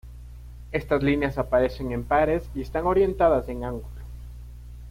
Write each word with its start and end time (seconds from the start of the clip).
Estas 0.71 1.03
líneas 1.03 1.37
aparecen 1.37 1.91
en 1.91 2.03
pares 2.03 2.49
y 2.55 2.61
están 2.61 2.87
orientadas 2.87 3.47
en 3.49 3.63
ángulo. 3.63 3.99